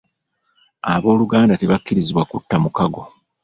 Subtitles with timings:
[0.93, 3.01] Ab'oluganda tebakkirizibwa kutta mukago.